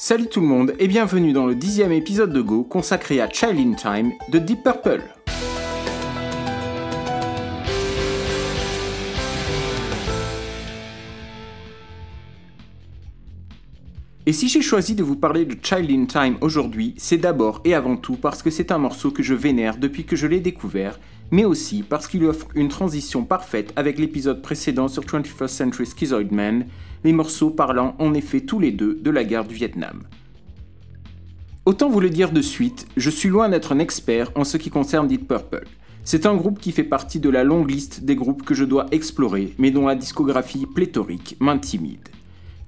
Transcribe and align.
Salut 0.00 0.28
tout 0.28 0.40
le 0.40 0.46
monde 0.46 0.76
et 0.78 0.86
bienvenue 0.86 1.32
dans 1.32 1.44
le 1.44 1.56
dixième 1.56 1.90
épisode 1.90 2.32
de 2.32 2.40
Go 2.40 2.62
consacré 2.62 3.20
à 3.20 3.28
Child 3.28 3.58
in 3.58 3.72
Time 3.74 4.12
de 4.30 4.38
Deep 4.38 4.62
Purple. 4.62 5.02
Et 14.28 14.32
si 14.32 14.46
j'ai 14.46 14.60
choisi 14.60 14.94
de 14.94 15.02
vous 15.02 15.16
parler 15.16 15.46
de 15.46 15.56
Child 15.62 15.90
in 15.90 16.04
Time 16.04 16.36
aujourd'hui, 16.42 16.92
c'est 16.98 17.16
d'abord 17.16 17.62
et 17.64 17.72
avant 17.72 17.96
tout 17.96 18.16
parce 18.16 18.42
que 18.42 18.50
c'est 18.50 18.70
un 18.70 18.76
morceau 18.76 19.10
que 19.10 19.22
je 19.22 19.32
vénère 19.32 19.78
depuis 19.78 20.04
que 20.04 20.16
je 20.16 20.26
l'ai 20.26 20.40
découvert, 20.40 21.00
mais 21.30 21.46
aussi 21.46 21.82
parce 21.82 22.06
qu'il 22.06 22.26
offre 22.26 22.46
une 22.54 22.68
transition 22.68 23.24
parfaite 23.24 23.72
avec 23.74 23.98
l'épisode 23.98 24.42
précédent 24.42 24.86
sur 24.88 25.02
21st 25.02 25.48
Century 25.48 25.86
Schizoid 25.86 26.30
Man, 26.30 26.66
les 27.04 27.14
morceaux 27.14 27.48
parlant 27.48 27.96
en 27.98 28.12
effet 28.12 28.42
tous 28.42 28.60
les 28.60 28.70
deux 28.70 28.96
de 28.96 29.10
la 29.10 29.24
guerre 29.24 29.46
du 29.46 29.54
Vietnam. 29.54 30.02
Autant 31.64 31.88
vous 31.88 32.00
le 32.00 32.10
dire 32.10 32.30
de 32.30 32.42
suite, 32.42 32.86
je 32.98 33.08
suis 33.08 33.30
loin 33.30 33.48
d'être 33.48 33.72
un 33.72 33.78
expert 33.78 34.30
en 34.34 34.44
ce 34.44 34.58
qui 34.58 34.68
concerne 34.68 35.08
Deep 35.08 35.26
Purple. 35.26 35.66
C'est 36.04 36.26
un 36.26 36.36
groupe 36.36 36.58
qui 36.58 36.72
fait 36.72 36.84
partie 36.84 37.18
de 37.18 37.30
la 37.30 37.44
longue 37.44 37.70
liste 37.70 38.04
des 38.04 38.14
groupes 38.14 38.42
que 38.42 38.54
je 38.54 38.64
dois 38.64 38.88
explorer, 38.90 39.54
mais 39.56 39.70
dont 39.70 39.86
la 39.86 39.94
discographie 39.94 40.66
pléthorique 40.66 41.38
m'intimide. 41.40 42.10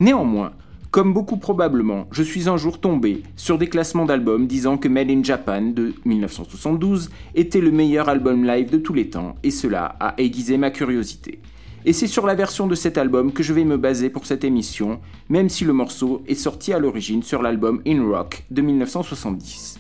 Néanmoins, 0.01 0.53
comme 0.91 1.15
beaucoup 1.15 1.37
probablement, 1.37 2.09
je 2.11 2.23
suis 2.23 2.49
un 2.49 2.57
jour 2.57 2.81
tombé 2.81 3.23
sur 3.37 3.59
des 3.59 3.69
classements 3.69 4.07
d'albums 4.07 4.49
disant 4.49 4.77
que 4.77 4.89
Made 4.89 5.11
in 5.11 5.23
Japan 5.23 5.63
de 5.63 5.95
1972 6.05 7.11
était 7.37 7.61
le 7.61 7.71
meilleur 7.71 8.09
album 8.09 8.45
live 8.45 8.71
de 8.71 8.79
tous 8.79 8.93
les 8.93 9.09
temps, 9.09 9.37
et 9.45 9.53
cela 9.53 9.95
a 10.01 10.15
aiguisé 10.19 10.57
ma 10.57 10.71
curiosité. 10.71 11.39
Et 11.85 11.93
c'est 11.93 12.09
sur 12.09 12.27
la 12.27 12.35
version 12.35 12.67
de 12.67 12.75
cet 12.75 12.99
album 12.99 13.33
que 13.33 13.45
je 13.45 13.53
vais 13.53 13.65
me 13.65 13.77
baser 13.77 14.11
pour 14.11 14.27
cette 14.27 14.43
émission, 14.43 15.01
même 15.29 15.49
si 15.49 15.65
le 15.65 15.73
morceau 15.73 16.23
est 16.27 16.35
sorti 16.35 16.73
à 16.73 16.81
l'origine 16.81 17.23
sur 17.23 17.41
l'album 17.41 17.81
In 17.87 18.03
Rock 18.05 18.43
de 18.51 18.61
1970. 18.61 19.79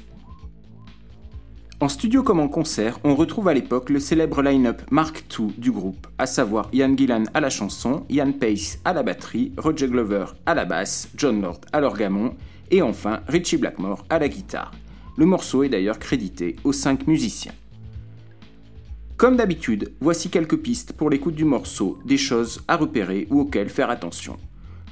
En 1.82 1.88
studio 1.88 2.22
comme 2.22 2.40
en 2.40 2.48
concert, 2.48 2.98
on 3.04 3.14
retrouve 3.14 3.48
à 3.48 3.54
l'époque 3.54 3.88
le 3.88 4.00
célèbre 4.00 4.42
line-up 4.42 4.82
Mark 4.90 5.24
II 5.38 5.46
du 5.56 5.72
groupe, 5.72 6.06
à 6.18 6.26
savoir 6.26 6.68
Ian 6.74 6.94
Gillan 6.94 7.24
à 7.32 7.40
la 7.40 7.48
chanson, 7.48 8.04
Ian 8.10 8.32
Pace 8.32 8.78
à 8.84 8.92
la 8.92 9.02
batterie, 9.02 9.52
Roger 9.56 9.88
Glover 9.88 10.26
à 10.44 10.54
la 10.54 10.66
basse, 10.66 11.08
John 11.16 11.40
Lord 11.40 11.60
à 11.72 11.80
l'orgamon, 11.80 12.36
et 12.70 12.82
enfin 12.82 13.20
Richie 13.28 13.56
Blackmore 13.56 14.04
à 14.10 14.18
la 14.18 14.28
guitare. 14.28 14.72
Le 15.16 15.24
morceau 15.24 15.62
est 15.62 15.70
d'ailleurs 15.70 15.98
crédité 15.98 16.56
aux 16.64 16.74
cinq 16.74 17.06
musiciens. 17.06 17.54
Comme 19.16 19.36
d'habitude, 19.36 19.94
voici 20.02 20.28
quelques 20.28 20.58
pistes 20.58 20.92
pour 20.92 21.08
l'écoute 21.08 21.34
du 21.34 21.46
morceau, 21.46 21.98
des 22.04 22.18
choses 22.18 22.60
à 22.68 22.76
repérer 22.76 23.26
ou 23.30 23.40
auxquelles 23.40 23.70
faire 23.70 23.88
attention. 23.88 24.36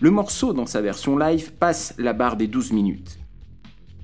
Le 0.01 0.11
morceau, 0.11 0.55
dans 0.55 0.65
sa 0.65 0.81
version 0.81 1.19
live, 1.19 1.53
passe 1.53 1.93
la 1.99 2.15
barre 2.15 2.39
des 2.39 2.47
12 2.47 2.73
minutes. 2.73 3.19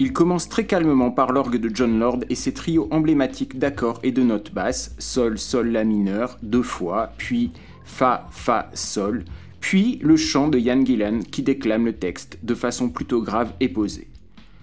Il 0.01 0.13
commence 0.13 0.49
très 0.49 0.67
calmement 0.67 1.13
par 1.13 1.31
l'orgue 1.31 1.59
de 1.59 1.71
John 1.73 2.01
Lord 2.01 2.21
et 2.29 2.35
ses 2.35 2.53
trios 2.53 2.89
emblématiques 2.91 3.61
d'accords 3.61 4.01
et 4.03 4.11
de 4.11 4.23
notes 4.23 4.53
basses, 4.53 4.93
Sol, 4.99 5.39
Sol, 5.39 5.69
La 5.69 5.85
mineur, 5.85 6.37
deux 6.43 6.65
fois, 6.65 7.13
puis 7.17 7.53
Fa, 7.85 8.27
Fa, 8.33 8.71
Sol, 8.75 9.25
puis 9.61 10.01
le 10.03 10.17
chant 10.17 10.49
de 10.49 10.59
Ian 10.59 10.85
Gillan 10.85 11.21
qui 11.21 11.43
déclame 11.43 11.85
le 11.85 11.93
texte 11.93 12.39
de 12.43 12.55
façon 12.57 12.89
plutôt 12.89 13.23
grave 13.23 13.53
et 13.61 13.69
posée. 13.69 14.09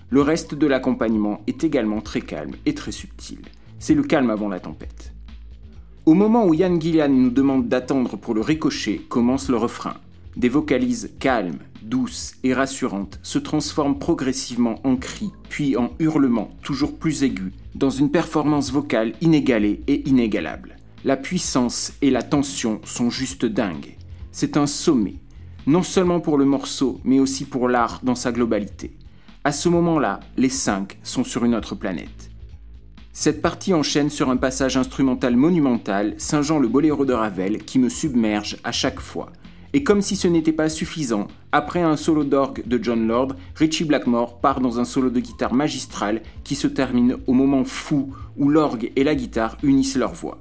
Le 0.09 0.21
reste 0.21 0.53
de 0.53 0.67
l'accompagnement 0.67 1.41
est 1.47 1.63
également 1.63 2.02
très 2.02 2.21
calme 2.21 2.55
et 2.65 2.75
très 2.75 2.91
subtil. 2.91 3.39
C'est 3.79 3.95
le 3.95 4.03
calme 4.03 4.29
avant 4.29 4.49
la 4.49 4.59
tempête. 4.59 5.13
Au 6.05 6.13
moment 6.13 6.45
où 6.45 6.53
Ian 6.53 6.77
Gillan 6.77 7.07
nous 7.07 7.29
demande 7.29 7.69
d'attendre 7.69 8.17
pour 8.17 8.33
le 8.33 8.41
ricochet, 8.41 8.99
commence 9.07 9.47
le 9.47 9.55
refrain. 9.55 9.95
Des 10.37 10.49
vocalises 10.49 11.11
calmes, 11.19 11.59
douces 11.81 12.35
et 12.43 12.53
rassurantes 12.53 13.19
se 13.21 13.37
transforment 13.37 13.99
progressivement 13.99 14.79
en 14.85 14.95
cris, 14.95 15.31
puis 15.49 15.75
en 15.75 15.91
hurlements 15.99 16.51
toujours 16.63 16.97
plus 16.97 17.23
aigus, 17.23 17.52
dans 17.75 17.89
une 17.89 18.11
performance 18.11 18.71
vocale 18.71 19.14
inégalée 19.21 19.81
et 19.87 20.08
inégalable. 20.08 20.77
La 21.03 21.17
puissance 21.17 21.93
et 22.02 22.11
la 22.11 22.21
tension 22.21 22.80
sont 22.86 23.09
juste 23.09 23.45
dingues. 23.45 23.97
C'est 24.31 24.55
un 24.55 24.67
sommet, 24.67 25.15
non 25.67 25.83
seulement 25.83 26.21
pour 26.21 26.37
le 26.37 26.45
morceau, 26.45 27.02
mais 27.03 27.20
aussi 27.20 27.45
pour 27.45 27.67
l'art 27.67 27.99
dans 28.03 28.15
sa 28.15 28.31
globalité. 28.31 28.95
À 29.43 29.52
ce 29.52 29.67
moment-là, 29.70 30.20
les 30.37 30.49
cinq 30.49 30.99
sont 31.03 31.23
sur 31.23 31.43
une 31.43 31.55
autre 31.55 31.75
planète. 31.75 32.30
Cette 33.11 33.41
partie 33.41 33.73
enchaîne 33.73 34.09
sur 34.09 34.30
un 34.30 34.37
passage 34.37 34.77
instrumental 34.77 35.36
monumental, 35.36 36.14
singeant 36.17 36.59
le 36.59 36.70
boléro 36.70 37.03
de 37.03 37.14
Ravel 37.14 37.64
qui 37.65 37.80
me 37.80 37.89
submerge 37.89 38.58
à 38.64 38.71
chaque 38.71 39.02
fois. 39.02 39.31
Et 39.73 39.83
comme 39.83 40.02
si 40.02 40.17
ce 40.17 40.27
n'était 40.27 40.52
pas 40.52 40.67
suffisant, 40.67 41.27
après 41.54 41.82
un 41.82 41.95
solo 41.95 42.26
d'orgue 42.26 42.64
de 42.65 42.82
John 42.82 43.08
Lord, 43.08 43.36
Richie 43.55 43.86
Blackmore 43.86 44.39
part 44.39 44.59
dans 44.59 44.80
un 44.80 44.86
solo 44.86 45.09
de 45.09 45.20
guitare 45.21 45.54
magistral 45.54 46.21
qui 46.43 46.55
se 46.55 46.67
termine 46.67 47.17
au 47.26 47.33
moment 47.33 47.64
fou 47.64 48.14
où 48.36 48.49
l'orgue 48.49 48.92
et 48.98 49.05
la 49.05 49.15
guitare 49.15 49.58
unissent 49.64 49.95
leurs 49.95 50.14
voix. 50.14 50.39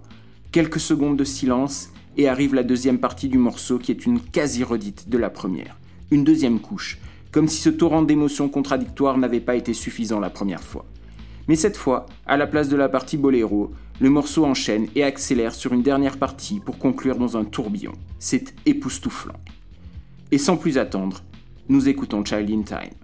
Quelques 0.50 0.80
secondes 0.80 1.16
de 1.16 1.22
silence 1.22 1.90
et 2.16 2.28
arrive 2.28 2.56
la 2.56 2.64
deuxième 2.64 2.98
partie 2.98 3.28
du 3.28 3.38
morceau 3.38 3.78
qui 3.78 3.92
est 3.92 4.04
une 4.04 4.20
quasi-redite 4.20 5.08
de 5.08 5.18
la 5.18 5.30
première. 5.30 5.78
Une 6.10 6.24
deuxième 6.24 6.58
couche, 6.58 6.98
comme 7.30 7.46
si 7.46 7.60
ce 7.60 7.70
torrent 7.70 8.02
d'émotions 8.02 8.48
contradictoires 8.48 9.16
n'avait 9.16 9.38
pas 9.38 9.54
été 9.54 9.74
suffisant 9.74 10.18
la 10.18 10.30
première 10.30 10.62
fois. 10.62 10.84
Mais 11.46 11.54
cette 11.54 11.76
fois, 11.76 12.06
à 12.26 12.36
la 12.36 12.48
place 12.48 12.68
de 12.68 12.76
la 12.76 12.88
partie 12.88 13.16
boléro, 13.16 13.72
le 14.00 14.08
morceau 14.08 14.46
enchaîne 14.46 14.88
et 14.94 15.04
accélère 15.04 15.54
sur 15.54 15.74
une 15.74 15.82
dernière 15.82 16.16
partie 16.16 16.58
pour 16.58 16.78
conclure 16.78 17.18
dans 17.18 17.36
un 17.36 17.44
tourbillon. 17.44 17.92
C'est 18.18 18.54
époustouflant. 18.64 19.38
Et 20.32 20.38
sans 20.38 20.56
plus 20.56 20.78
attendre, 20.78 21.22
nous 21.68 21.88
écoutons 21.88 22.24
Child 22.24 22.50
in 22.50 22.62
Time. 22.62 22.94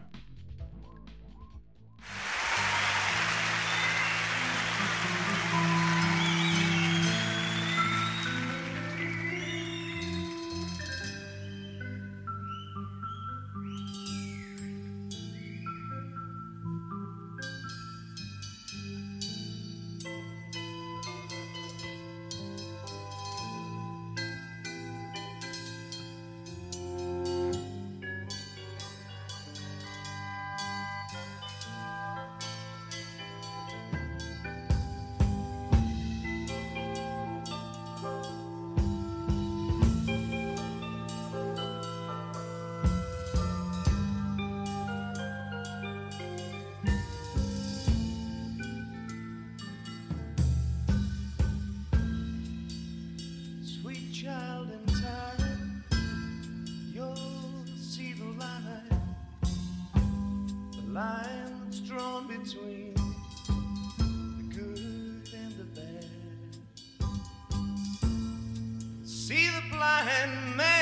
The 70.07 70.76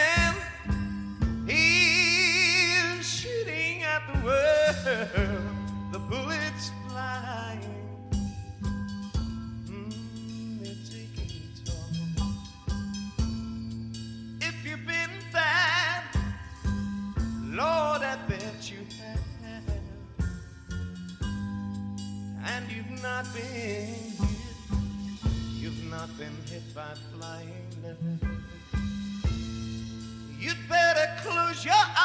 Yeah. 31.64 32.03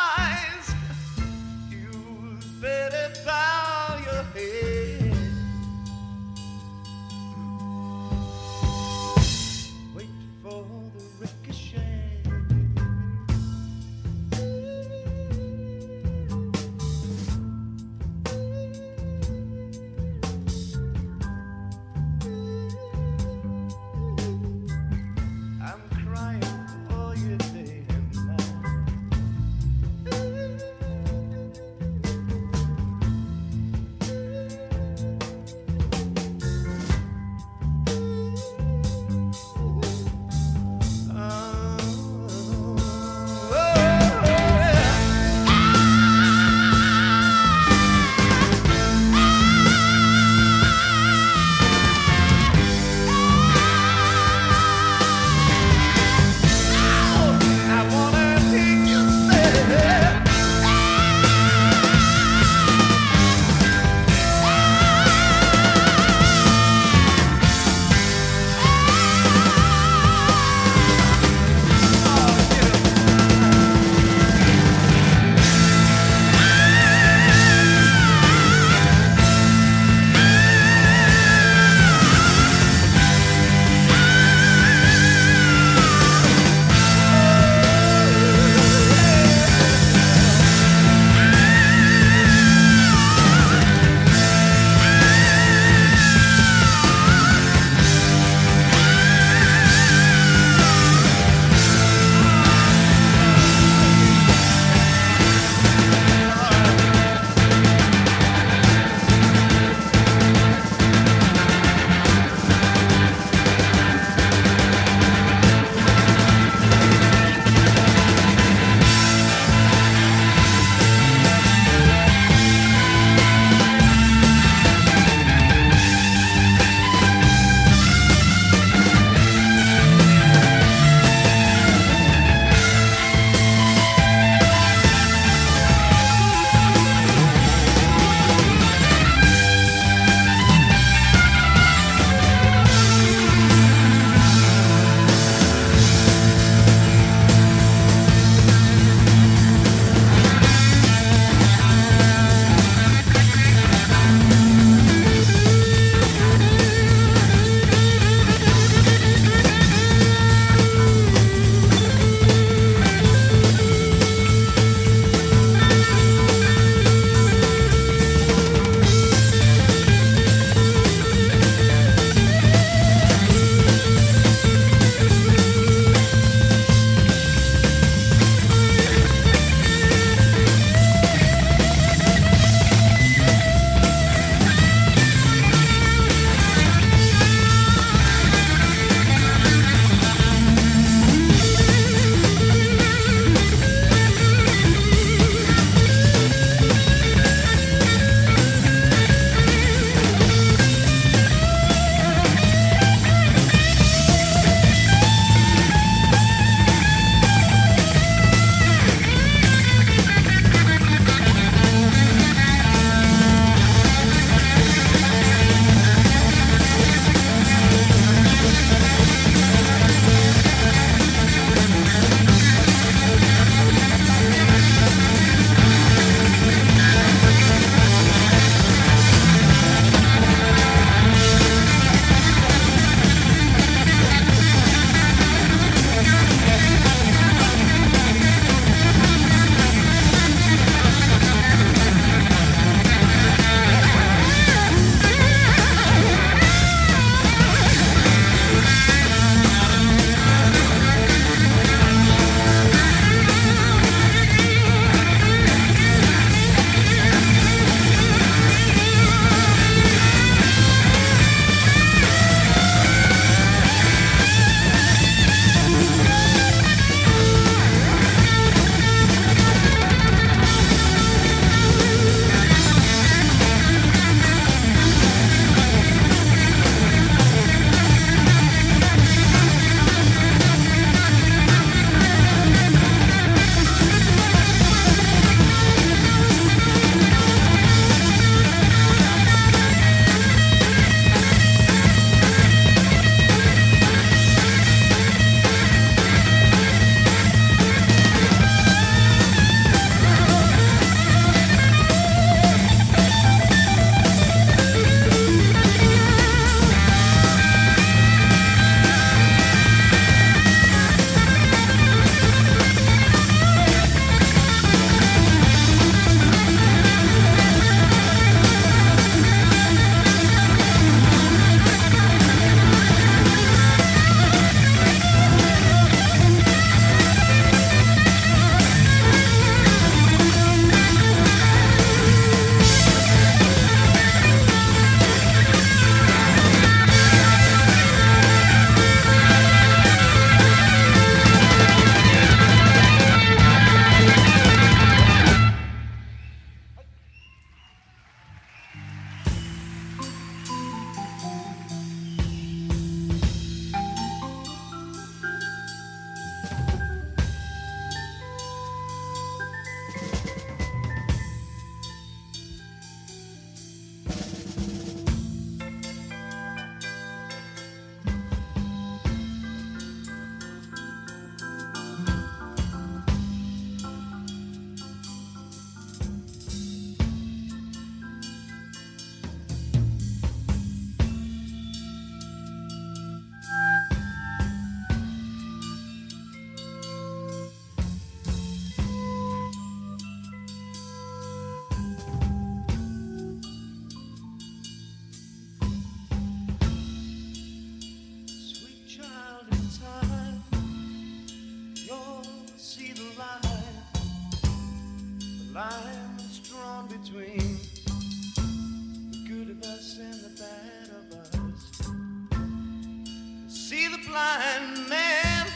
Blind 414.10 414.90
man. 414.90 415.48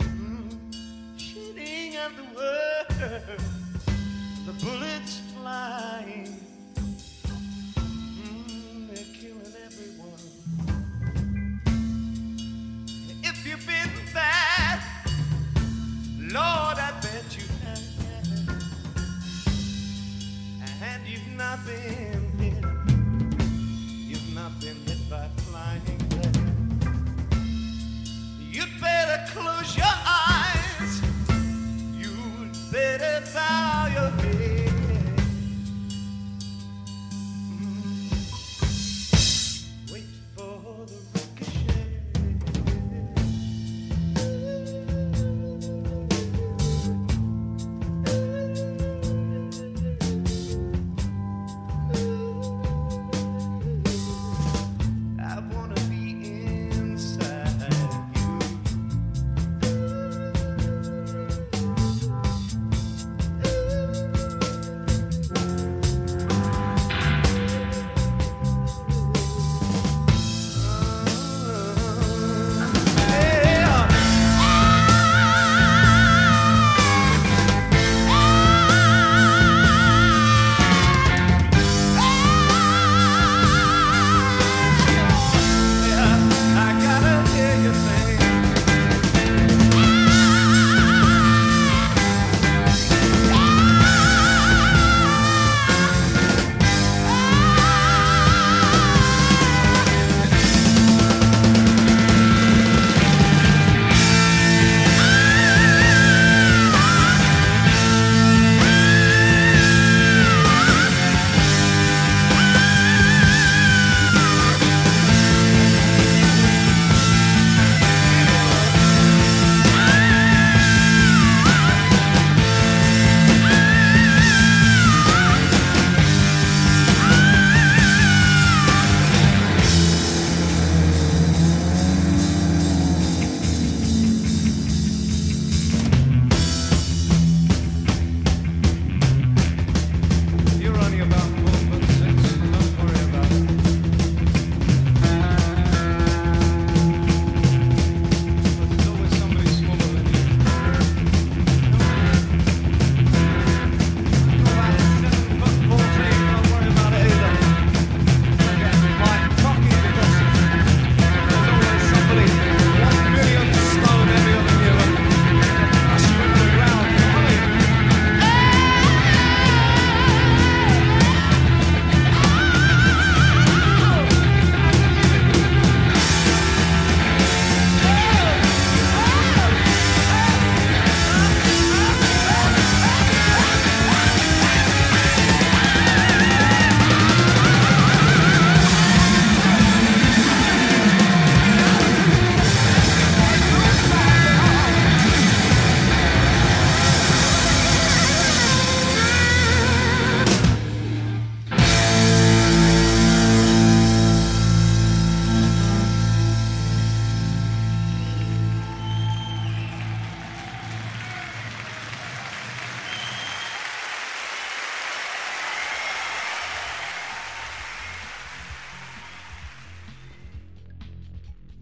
Mm, 0.00 1.18
shooting 1.18 1.96
at 1.96 2.12
the 2.16 2.22
world, 2.36 2.47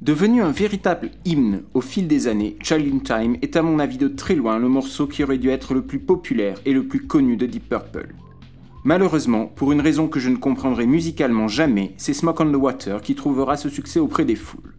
Devenu 0.03 0.43
un 0.43 0.51
véritable 0.51 1.11
hymne 1.25 1.63
au 1.73 1.81
fil 1.81 2.07
des 2.07 2.29
années, 2.29 2.59
Child 2.63 2.95
in 2.95 2.99
Time 2.99 3.37
est 3.41 3.57
à 3.57 3.63
mon 3.63 3.79
avis 3.79 3.97
de 3.97 4.09
très 4.09 4.35
loin 4.35 4.59
le 4.59 4.69
morceau 4.69 5.07
qui 5.07 5.25
aurait 5.25 5.39
dû 5.39 5.49
être 5.49 5.73
le 5.73 5.81
plus 5.81 5.99
populaire 5.99 6.59
et 6.67 6.75
le 6.75 6.87
plus 6.87 7.07
connu 7.07 7.39
de 7.39 7.47
Deep 7.47 7.71
Purple. 7.71 8.15
Malheureusement, 8.85 9.47
pour 9.47 9.73
une 9.73 9.81
raison 9.81 10.07
que 10.07 10.21
je 10.21 10.29
ne 10.29 10.37
comprendrai 10.37 10.87
musicalement 10.87 11.49
jamais, 11.49 11.95
c'est 11.97 12.13
Smoke 12.13 12.43
on 12.43 12.53
the 12.53 12.57
Water 12.57 13.01
qui 13.01 13.15
trouvera 13.15 13.57
ce 13.57 13.71
succès 13.71 13.99
auprès 13.99 14.27
des 14.27 14.37
foules. 14.37 14.75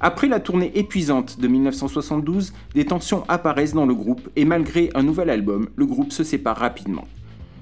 Après 0.00 0.28
la 0.28 0.40
tournée 0.40 0.72
épuisante 0.74 1.38
de 1.38 1.46
1972, 1.46 2.54
des 2.74 2.86
tensions 2.86 3.24
apparaissent 3.28 3.74
dans 3.74 3.86
le 3.86 3.94
groupe 3.94 4.30
et 4.34 4.46
malgré 4.46 4.88
un 4.94 5.02
nouvel 5.02 5.28
album, 5.28 5.68
le 5.76 5.84
groupe 5.84 6.10
se 6.10 6.24
sépare 6.24 6.56
rapidement. 6.56 7.04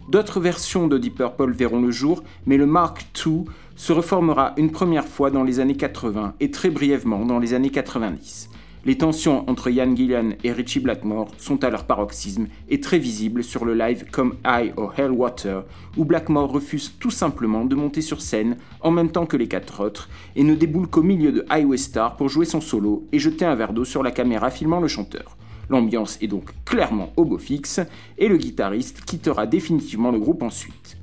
D'autres 0.09 0.41
versions 0.41 0.89
de 0.89 0.99
Deep 0.99 1.17
Purple 1.17 1.53
verront 1.53 1.81
le 1.81 1.91
jour, 1.91 2.23
mais 2.47 2.57
le 2.57 2.67
Mark 2.67 3.07
II 3.25 3.45
se 3.83 3.93
reformera 3.93 4.53
une 4.59 4.71
première 4.71 5.09
fois 5.09 5.33
dans 5.33 5.43
les 5.43 5.59
années 5.59 5.75
80 5.75 6.35
et 6.39 6.53
très 6.53 6.71
brièvement 6.71 7.25
dans 7.25 7.41
les 7.41 7.53
années 7.53 7.71
90. 7.71 8.49
Les 8.85 8.97
tensions 8.97 9.43
entre 9.51 9.71
Ian 9.71 9.97
Gillan 9.97 10.35
et 10.45 10.53
Richie 10.53 10.79
Blackmore 10.79 11.33
sont 11.37 11.65
à 11.65 11.69
leur 11.69 11.83
paroxysme 11.83 12.47
et 12.69 12.79
très 12.79 13.01
visibles 13.01 13.43
sur 13.43 13.65
le 13.65 13.75
live 13.75 14.05
Come 14.13 14.37
High 14.47 14.73
or 14.77 14.95
Hell 14.97 15.11
Water, 15.11 15.65
où 15.97 16.05
Blackmore 16.05 16.53
refuse 16.53 16.95
tout 17.01 17.11
simplement 17.11 17.65
de 17.65 17.75
monter 17.75 18.03
sur 18.03 18.23
scène 18.23 18.57
en 18.83 18.93
même 18.93 19.11
temps 19.11 19.27
que 19.27 19.37
les 19.37 19.49
quatre 19.49 19.85
autres 19.85 20.09
et 20.37 20.45
ne 20.45 20.55
déboule 20.55 20.87
qu'au 20.87 21.03
milieu 21.03 21.33
de 21.33 21.45
Highway 21.51 21.77
Star 21.77 22.15
pour 22.15 22.29
jouer 22.29 22.47
son 22.47 22.61
solo 22.61 23.09
et 23.11 23.19
jeter 23.19 23.45
un 23.45 23.57
verre 23.57 23.73
d'eau 23.73 23.85
sur 23.85 24.05
la 24.05 24.13
caméra 24.13 24.51
filmant 24.51 24.79
le 24.79 24.87
chanteur. 24.87 25.37
L'ambiance 25.71 26.19
est 26.23 26.29
donc 26.29 26.53
clairement 26.65 27.13
au 27.17 27.25
beau 27.25 27.39
fixe 27.39 27.81
et 28.17 28.29
le 28.29 28.37
guitariste 28.37 29.05
quittera 29.05 29.49
définitivement 29.49 30.13
le 30.13 30.21
groupe 30.21 30.45
ensuite. 30.45 31.02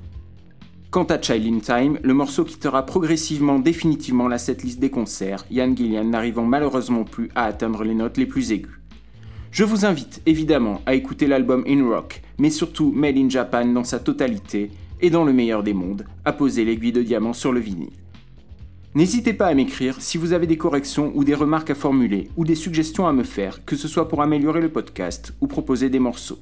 Quant 0.90 1.04
à 1.04 1.22
Child 1.22 1.46
in 1.46 1.60
Time, 1.60 2.00
le 2.02 2.14
morceau 2.14 2.44
quittera 2.44 2.84
progressivement 2.84 3.60
définitivement 3.60 4.26
la 4.26 4.38
setlist 4.38 4.80
des 4.80 4.90
concerts, 4.90 5.46
Ian 5.48 5.72
Gillian 5.76 6.02
n'arrivant 6.02 6.44
malheureusement 6.44 7.04
plus 7.04 7.30
à 7.36 7.44
atteindre 7.44 7.84
les 7.84 7.94
notes 7.94 8.16
les 8.16 8.26
plus 8.26 8.50
aiguës. 8.50 8.80
Je 9.52 9.62
vous 9.62 9.84
invite 9.84 10.20
évidemment 10.26 10.82
à 10.86 10.96
écouter 10.96 11.28
l'album 11.28 11.62
In 11.68 11.86
Rock, 11.88 12.22
mais 12.38 12.50
surtout 12.50 12.90
Made 12.90 13.18
in 13.18 13.28
Japan 13.28 13.66
dans 13.66 13.84
sa 13.84 14.00
totalité 14.00 14.72
et 15.00 15.10
dans 15.10 15.22
le 15.22 15.32
meilleur 15.32 15.62
des 15.62 15.74
mondes, 15.74 16.06
à 16.24 16.32
poser 16.32 16.64
l'aiguille 16.64 16.90
de 16.90 17.02
diamant 17.02 17.34
sur 17.34 17.52
le 17.52 17.60
vinyle. 17.60 17.92
N'hésitez 18.96 19.32
pas 19.32 19.46
à 19.46 19.54
m'écrire 19.54 20.00
si 20.00 20.18
vous 20.18 20.32
avez 20.32 20.48
des 20.48 20.58
corrections 20.58 21.12
ou 21.14 21.22
des 21.22 21.36
remarques 21.36 21.70
à 21.70 21.76
formuler 21.76 22.30
ou 22.36 22.44
des 22.44 22.56
suggestions 22.56 23.06
à 23.06 23.12
me 23.12 23.22
faire, 23.22 23.64
que 23.64 23.76
ce 23.76 23.86
soit 23.86 24.08
pour 24.08 24.22
améliorer 24.22 24.60
le 24.60 24.72
podcast 24.72 25.34
ou 25.40 25.46
proposer 25.46 25.88
des 25.88 26.00
morceaux. 26.00 26.40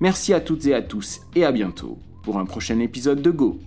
Merci 0.00 0.32
à 0.32 0.40
toutes 0.40 0.64
et 0.64 0.72
à 0.72 0.80
tous 0.80 1.20
et 1.36 1.44
à 1.44 1.52
bientôt 1.52 1.98
pour 2.22 2.38
un 2.38 2.46
prochain 2.46 2.78
épisode 2.78 3.20
de 3.20 3.30
Go. 3.30 3.60